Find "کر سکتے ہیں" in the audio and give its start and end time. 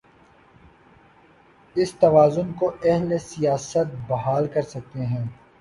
4.47-5.25